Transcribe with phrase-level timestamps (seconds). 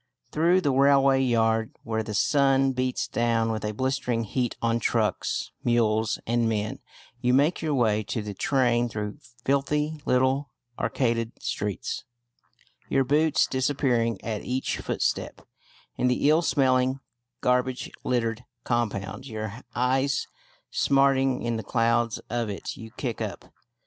[0.31, 5.51] Through the railway yard, where the sun beats down with a blistering heat on trucks,
[5.63, 6.79] mules, and men,
[7.21, 12.03] you make your way to the train through filthy little arcaded streets,
[12.89, 15.43] your boots disappearing at each footstep
[15.97, 16.99] in the ill smelling,
[17.41, 20.25] garbage littered compound, your eyes
[20.71, 23.53] smarting in the clouds of it you kick up.